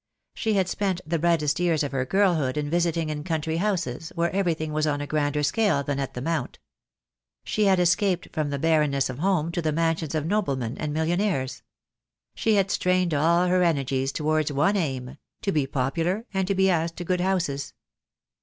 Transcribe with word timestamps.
She 0.33 0.55
had 0.55 0.67
spent 0.67 0.99
the 1.05 1.19
brightest 1.19 1.59
years 1.59 1.83
of 1.83 1.91
her 1.91 2.07
girlhood 2.07 2.57
in 2.57 2.71
visiting 2.71 3.11
in 3.11 3.23
country 3.23 3.57
15* 3.59 3.59
2 3.59 3.59
28 3.61 3.61
THE 3.61 3.61
DAY 3.61 3.61
WILL 3.61 3.77
COME. 3.77 3.95
houses, 4.01 4.11
where 4.15 4.35
everything 4.35 4.73
was 4.73 4.87
on 4.87 4.99
a 4.99 5.05
grander 5.05 5.43
scale 5.43 5.83
than 5.83 5.99
at 5.99 6.15
the 6.15 6.21
Mount. 6.23 6.57
She 7.43 7.65
had 7.65 7.79
escaped 7.79 8.29
from 8.33 8.49
the 8.49 8.57
barrenness 8.57 9.11
of 9.11 9.19
home 9.19 9.51
to 9.51 9.61
the 9.61 9.71
mansions 9.71 10.15
of 10.15 10.25
noblemen 10.25 10.75
and 10.79 10.91
millionaires. 10.91 11.61
She 12.33 12.55
had 12.55 12.71
strained 12.71 13.13
all 13.13 13.45
her 13.45 13.61
energies 13.61 14.11
towards 14.11 14.51
one 14.51 14.75
aim— 14.75 15.19
to 15.43 15.51
be 15.51 15.67
popular, 15.67 16.25
and 16.33 16.47
to 16.47 16.55
be 16.55 16.67
asked 16.67 16.97
to 16.97 17.05
good 17.05 17.21
houses. 17.21 17.75